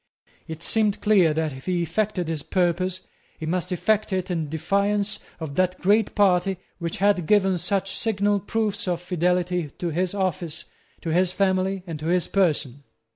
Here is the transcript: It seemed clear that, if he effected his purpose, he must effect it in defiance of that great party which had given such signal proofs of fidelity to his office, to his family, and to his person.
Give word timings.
It 0.47 0.63
seemed 0.63 0.99
clear 0.99 1.31
that, 1.31 1.53
if 1.53 1.67
he 1.67 1.83
effected 1.83 2.27
his 2.27 2.41
purpose, 2.41 3.01
he 3.37 3.45
must 3.45 3.71
effect 3.71 4.11
it 4.11 4.31
in 4.31 4.49
defiance 4.49 5.19
of 5.39 5.53
that 5.57 5.79
great 5.79 6.15
party 6.15 6.57
which 6.79 6.97
had 6.97 7.27
given 7.27 7.59
such 7.59 7.95
signal 7.95 8.39
proofs 8.39 8.87
of 8.87 8.99
fidelity 8.99 9.69
to 9.69 9.89
his 9.89 10.15
office, 10.15 10.65
to 11.01 11.09
his 11.13 11.31
family, 11.31 11.83
and 11.85 11.99
to 11.99 12.07
his 12.07 12.25
person. 12.25 12.83